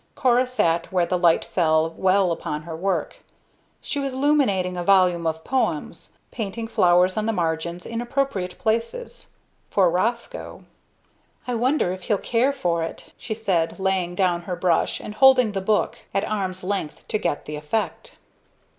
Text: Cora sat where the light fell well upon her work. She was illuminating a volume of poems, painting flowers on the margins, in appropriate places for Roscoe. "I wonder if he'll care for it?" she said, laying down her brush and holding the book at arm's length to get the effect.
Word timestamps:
Cora 0.15 0.47
sat 0.47 0.91
where 0.91 1.05
the 1.05 1.15
light 1.15 1.45
fell 1.45 1.91
well 1.91 2.31
upon 2.31 2.63
her 2.63 2.75
work. 2.75 3.17
She 3.81 3.99
was 3.99 4.13
illuminating 4.13 4.75
a 4.75 4.83
volume 4.83 5.27
of 5.27 5.43
poems, 5.43 6.13
painting 6.31 6.67
flowers 6.67 7.17
on 7.17 7.27
the 7.27 7.31
margins, 7.31 7.85
in 7.85 8.01
appropriate 8.01 8.57
places 8.57 9.33
for 9.69 9.91
Roscoe. 9.91 10.63
"I 11.47 11.53
wonder 11.53 11.91
if 11.91 12.05
he'll 12.05 12.17
care 12.17 12.51
for 12.51 12.81
it?" 12.81 13.13
she 13.15 13.35
said, 13.35 13.77
laying 13.77 14.15
down 14.15 14.41
her 14.49 14.55
brush 14.55 14.99
and 14.99 15.13
holding 15.13 15.51
the 15.51 15.61
book 15.61 15.99
at 16.15 16.25
arm's 16.25 16.63
length 16.63 17.07
to 17.09 17.19
get 17.19 17.45
the 17.45 17.55
effect. 17.55 18.15